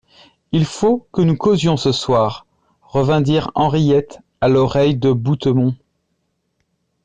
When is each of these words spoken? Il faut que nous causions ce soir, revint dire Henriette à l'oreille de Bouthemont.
Il 0.51 0.65
faut 0.65 1.05
que 1.13 1.21
nous 1.21 1.37
causions 1.37 1.77
ce 1.77 1.91
soir, 1.91 2.47
revint 2.81 3.21
dire 3.21 3.51
Henriette 3.53 4.17
à 4.41 4.47
l'oreille 4.47 4.95
de 4.95 5.11
Bouthemont. 5.11 5.75